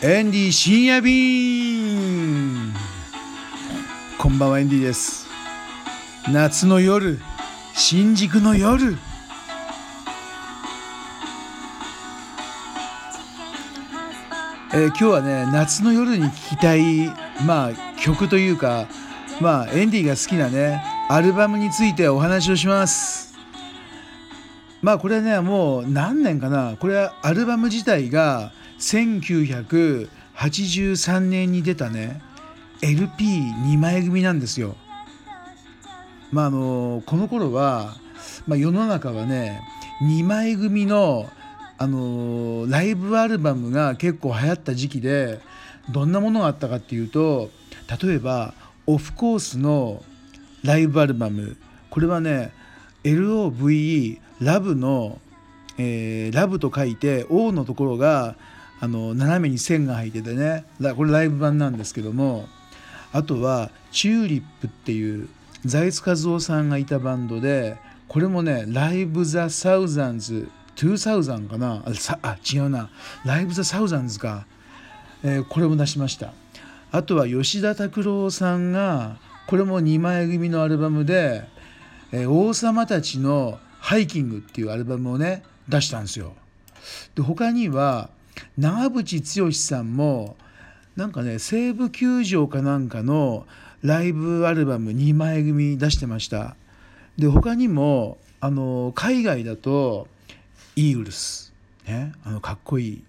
[0.00, 2.72] エンディ深夜便
[4.16, 5.26] こんばんはエンディです。
[6.32, 7.18] 夏の夜
[7.74, 8.96] 新宿の夜。
[14.72, 17.08] えー今日はね夏の夜に聴きたい
[17.44, 18.86] まあ曲というか
[19.40, 23.34] まあエンディが好きなねアルバムについてお話をします。
[24.80, 26.76] まあこれねもう何年かな。
[26.78, 32.22] これはアルバム自体が1983年に出たね
[32.80, 34.76] LP2 枚組なんですよ。
[36.30, 37.96] まああのこの頃は、
[38.46, 39.62] まあ、世の中はね
[40.02, 41.28] 2枚組の
[41.80, 45.40] あのライブアルバムが結構流行った時期で
[45.90, 47.50] どんなものがあったかっていうと
[48.02, 48.52] 例えば
[48.86, 50.02] オフコースの
[50.64, 51.56] ライブアルバム。
[51.90, 52.52] これはね
[53.04, 55.18] LOVE ラブの、
[55.78, 58.36] えーラブと書いて O のところが
[58.80, 60.64] あの斜めに線が入っててね。
[60.96, 62.48] これライブ版なんですけども。
[63.12, 65.28] あとはチューリップっていう
[65.64, 71.82] 財津和夫さんがいたバンドでこれもねライブ・ザ・サウザンズ2000かな。
[71.86, 72.90] ああ違うな。
[73.24, 74.46] ライブ・ザ・サウザンズか、
[75.24, 76.32] えーこれも出しました。
[76.92, 79.16] あとは吉田拓郎さんが
[79.48, 81.48] これも2枚組のアルバムで
[82.12, 86.34] 「えー王様たちのハイキング」っていうアルバムをね出したんですよ。
[87.14, 88.10] で他には
[88.56, 90.36] 長渕剛さんも
[90.96, 93.46] なんかね西武球場かなんかの
[93.82, 96.56] ライブアルバム2枚組出してました。
[97.16, 100.08] で他にもあの海外だと
[100.76, 101.52] イーグルス、
[101.86, 103.02] ね、あのかっこいい、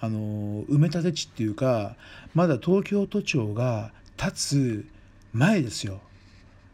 [0.00, 1.96] あの埋め立て地っていうか
[2.34, 4.84] まだ東京都庁が建つ
[5.32, 6.00] 前ですよ。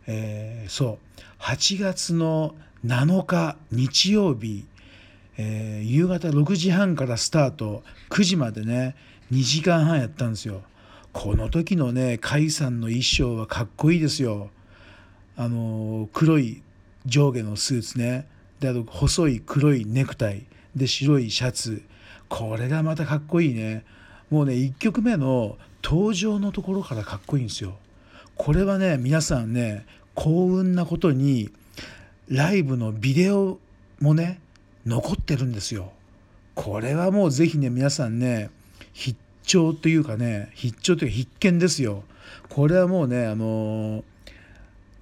[0.07, 0.99] えーそう。
[1.43, 4.67] 8月の7日日曜日、
[5.39, 7.83] えー夕方6時半からスタート。
[8.11, 8.95] 9時までね
[9.33, 10.63] 2時間半やったんですよ。
[11.13, 14.51] この時のね甲斐さんの衣装はかっこいいですよ。
[15.37, 16.63] あのー黒い
[17.07, 18.27] 上下のスーツね。
[18.61, 20.45] であと細い黒いネクタイ。
[20.77, 21.83] で白いシャツ。
[22.29, 23.85] これがまたかっこいいね。
[24.31, 27.77] もうね1曲目の登場のところからかっこいいんですよ。
[28.37, 31.51] これはね皆さんね幸運なことに
[32.29, 33.59] ライブのビデオ
[34.01, 34.41] もね
[34.89, 35.93] 残ってるんですよ
[36.55, 38.51] これはもうぜひね皆さんね
[38.93, 42.03] 必聴というかね必聴というか必見ですよ
[42.49, 44.03] これはもうねあの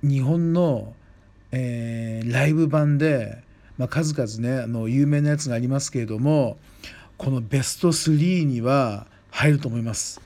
[0.02, 0.92] 日本の、
[1.52, 3.42] えーライブ版で、
[3.78, 6.58] まあ、数々ねあの有名なやつがありますけれども
[7.16, 10.20] このベスト3には入ると思います。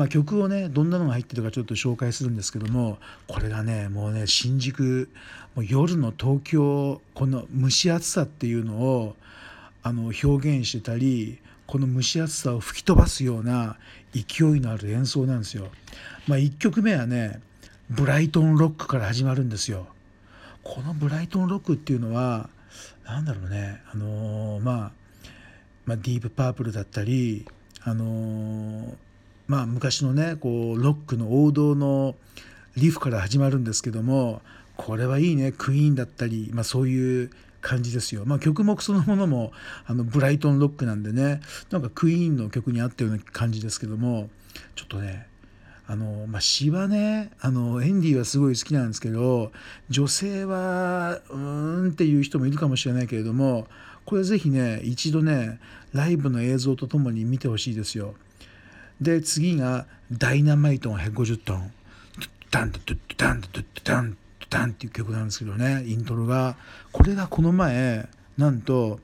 [0.00, 2.96] まあ、曲をねどんなのが入ってるかちょっと紹介するんですけども
[3.28, 5.10] これがねもうね新宿
[5.54, 9.14] もう夜の東京この蒸し暑さっていうのを
[9.82, 13.76] あの表現してたりこの蒸し暑さを吹き飛ばすような
[14.14, 15.68] 勢いのある演奏なんですよ。
[16.26, 17.38] まあ、1曲目はね
[17.90, 19.86] ブライトンロックから始まるんですよ。
[20.62, 22.48] このブライトンロックっていうのは
[23.04, 24.92] なんだろうねあのーまあ
[25.84, 27.46] まあ、ディープパープルだったり、
[27.82, 29.09] あのー
[29.50, 32.14] まあ、昔のねこうロックの王道の
[32.76, 34.42] リフから始まるんですけども
[34.76, 37.30] これはいいねクイーンだったり、まあ、そういう
[37.60, 39.50] 感じですよ、まあ、曲目そのものも
[39.86, 44.30] あのブライトンロックなんでねなんかクイーンの曲に合ったような感じですけども
[44.76, 45.26] ちょっとね
[45.88, 49.50] あの、まあ、詩はねあのエンディはすごい好きなんですけど
[49.88, 53.66] 女性はうーんっていう人もいるかもしれないけれども
[54.04, 55.58] これぜひね一度ね
[55.92, 58.14] ライブの映像とともに見てほしいですよ。
[59.00, 60.98] で次が「ダイナマイトン。
[60.98, 61.72] 150トン」
[62.50, 64.16] 「ダンドッドゥダンドッダン
[64.48, 66.56] ダン」っていう曲なんですけどねイントロが
[66.92, 69.00] これがこの前なんと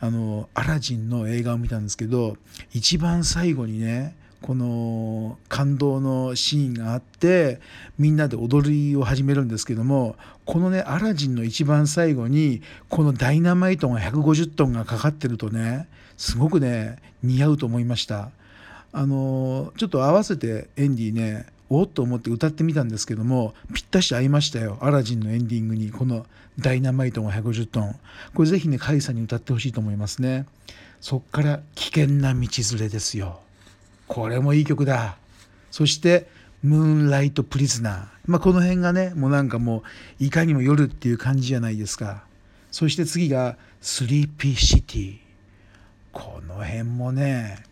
[0.00, 2.36] あのアラジンの映画を見たんですけど
[2.72, 7.60] 一番最後にねこの感動のシーンがあって
[7.98, 12.60] みんなで踊りを始めるんですけどもこのねアラジンの一番最後に
[12.90, 15.88] このダイナマイトが150トンがかかってるとね
[16.18, 18.30] すごくね似合うと思いました
[18.96, 24.78] あのちょっと合わせてエンディーねおっと思って歌ってみたんですけどもぴったし合いましたよ。
[24.80, 26.26] アラジンのエンディングにこの
[26.60, 27.96] ダイナマイトが150トン。
[28.34, 30.46] これぜひね甲斐さんに歌ってほしいと思いますね。
[31.00, 33.40] そっから危険な道連れですよ。
[34.06, 35.16] これもいい曲だ。
[35.72, 36.28] そして
[36.62, 39.82] ムーンライトプリズナー、まあ、この辺がねもうなんかも
[40.20, 42.24] ういかにも夜っていう感じじゃないですか。
[42.70, 45.18] そして次がスリーピーシティ。
[46.12, 47.64] この辺もね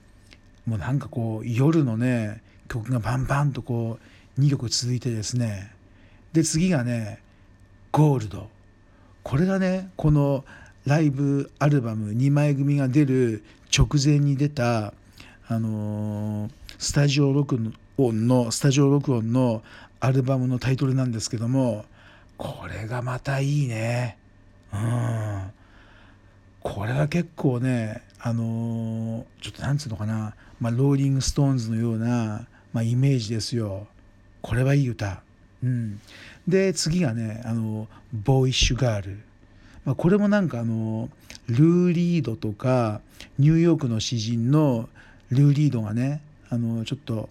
[0.67, 3.99] もうなんかこう夜のね曲がバンバンとこ
[4.37, 5.73] う2曲続いてですね。
[6.33, 7.21] で次がね
[7.91, 8.49] ゴールド。
[9.23, 10.45] これがねこの
[10.87, 13.45] ライブアルバム2枚組が出る
[13.77, 14.95] 直前に出た
[15.49, 19.63] あのスタジオ録音のスタジオ録音の
[20.01, 21.85] アルバムのタイトルなんですけども
[22.37, 24.19] これがまたいいね。
[24.73, 25.53] うん。
[26.61, 33.89] これは結構ねあのちょっとなんつうのかな、まあ、ローリング・ストーンズのような、まあ、イメージですよ。
[34.41, 35.23] これはいい歌。
[35.63, 36.01] うん。
[36.47, 39.19] で次がねあのボーイッシュガール
[39.85, 41.09] まあ、これもなんかあの
[41.49, 43.01] ルー・リードとか
[43.39, 44.89] ニューヨークの詩人の
[45.31, 46.21] ルー・リードがね
[46.51, 47.29] あのちょっと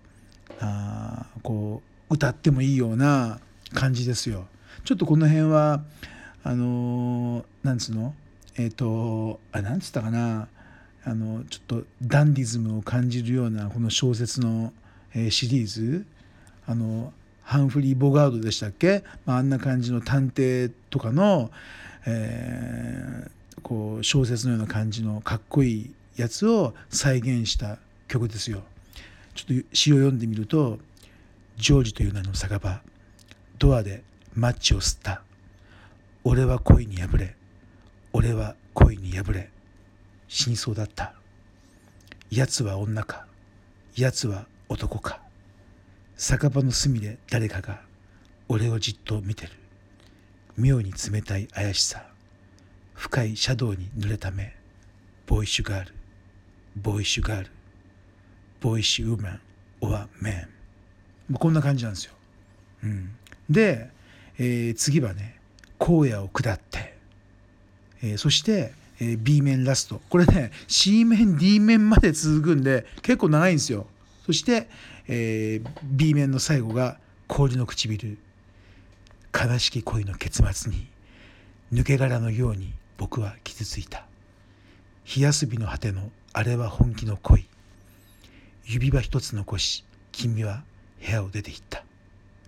[0.59, 3.39] あこう歌ってもいいような
[3.73, 4.47] 感じですよ。
[4.83, 5.81] ちょっとこの辺は
[6.43, 8.13] あのなんつうの？
[8.57, 10.49] えっ、ー、とあなんつったかな？
[11.03, 14.71] あのちょっとダンディズムを感じるようなこの小説の、
[15.13, 16.05] えー、シリーズ。
[16.67, 17.11] あの
[17.43, 21.51] ハンフリー・ボガードでしたっけ、まあ、あんな感じの探偵とかの、
[22.05, 27.77] えー、こう小説のような感じのかっこいいやつを再現した
[28.07, 28.63] 曲ですよ。
[29.33, 30.79] ちょっと詩を読んでみると
[31.57, 32.81] 「ジョージという名の酒場。
[33.59, 35.21] ドアでマッチを吸った。
[36.23, 37.35] 俺は恋に破れ。
[38.13, 39.49] 俺は恋に破れ。
[40.31, 41.13] 死にそうだった。
[42.29, 43.25] 奴は女か。
[43.97, 45.19] 奴は男か。
[46.15, 47.81] 酒場の隅で誰かが
[48.47, 49.51] 俺をじっと見てる。
[50.55, 52.05] 妙に冷たい怪しさ。
[52.93, 54.55] 深いシャドウに濡れた目。
[55.27, 55.93] ボーイッシュガール。
[56.77, 57.51] ボーイッシュガール。
[58.61, 59.41] ボーイッシュウーマン。
[59.81, 60.47] オアメ
[61.29, 61.33] ン。
[61.33, 62.13] こんな感じなんですよ。
[62.85, 63.11] うん、
[63.49, 63.89] で、
[64.37, 65.41] えー、次はね
[65.77, 66.97] 荒野を下って、
[68.01, 69.99] えー、そして、え、B 面ラスト。
[70.09, 73.87] これね C 面 D 面まで続くんで結構長いんですよ。
[74.27, 74.69] そして、
[75.07, 78.19] え、B 面の最後が氷の唇。
[79.33, 80.87] 悲しき恋の結末に
[81.73, 84.05] 抜け殻のように僕は傷ついた。
[85.03, 87.47] 火休びの果てのあれは本気の恋。
[88.65, 90.63] 指輪一つ残し君は
[91.03, 91.83] 部屋を出て行った、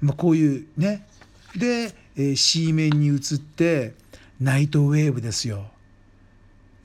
[0.01, 1.07] まあ、こういうね。
[1.55, 3.95] で、え、C 面に移って
[4.39, 5.65] ナイトウェーブですよ。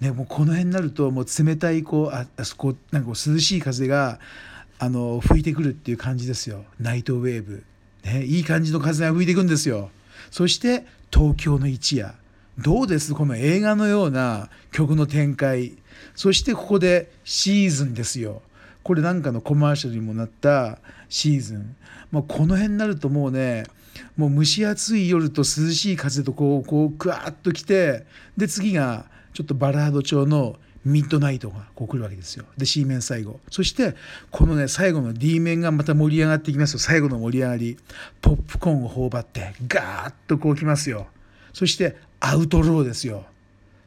[0.00, 4.20] ね、もうこの辺になるともう冷たいこうああそこなんかこう涼しい風が
[4.78, 6.64] あの吹いてくるっていう感じですよ。
[6.78, 7.64] ナイトウェーブ、
[8.04, 9.90] ね、いい感じの風が吹いてくんですよ。
[10.30, 12.14] そして東京の一夜。
[12.58, 13.14] どうです？
[13.14, 15.78] この映画のような曲の展開。
[16.14, 18.42] そしてここでシーズンですよ。
[18.84, 20.78] これなんかのコマーシャルにもなった
[21.08, 21.76] シーズン、
[22.10, 23.64] まあ、この辺になるともうね
[24.16, 29.06] もう蒸し暑い夜と涼しい風とこうこうクワーッと来てで次が
[29.38, 32.44] ちょっとバラード調のミッドナイトがこう来るわけですよ。
[32.56, 33.38] で C 面最後。
[33.52, 33.94] そして
[34.32, 36.80] このね最後の D 面がまた盛り上がっていきますよ。
[36.80, 37.78] 最後の盛り上がり。
[38.20, 41.06] ポップコーンを頬張ってガーッとこう来ますよ。
[41.52, 43.26] そしてアウトローですよ。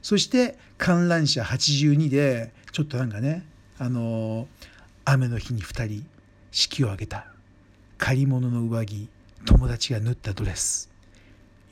[0.02, 3.46] そして観覧車82でちょっとなんかね
[3.78, 4.46] あのー
[5.04, 6.08] 雨の日に2人
[6.52, 7.26] 式を挙げた。
[7.98, 9.10] 借り物の上着
[9.44, 10.90] 友達が縫ったドレス。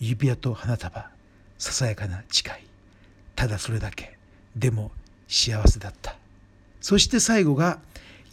[0.01, 1.09] 指輪と花束。
[1.57, 2.68] ささやかな誓い。
[3.39, 4.17] ただそれだけ。
[4.53, 4.91] でも
[5.29, 6.17] 幸せだった。
[6.81, 7.79] そして最後が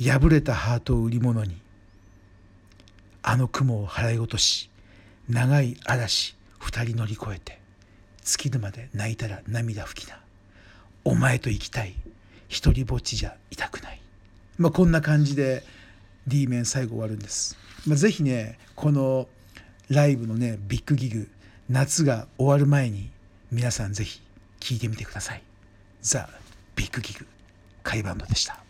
[0.03, 1.57] 破れたハートを売り物に。
[3.23, 4.69] あの雲を払い落とし
[5.29, 7.61] 長い嵐二人乗り越えて
[8.23, 10.19] 尽きるまで泣いたら涙拭きな。
[11.05, 11.95] お前と生きたい。
[12.49, 14.01] 一りぼっちじゃいたくない。
[14.59, 15.63] まあ、こんな感じで
[16.27, 17.57] D 面最後終わるんです。
[17.87, 19.29] まあ、ぜひねこの
[19.89, 21.29] ライブのねビッグギグ
[21.71, 23.09] 夏が終わる前に
[23.53, 24.26] 皆さんぜひ
[24.67, 25.43] 聴いてみてください。
[26.03, 26.29] ザ・
[26.75, 27.25] ビッグギグ
[27.85, 28.66] カイバンドでした。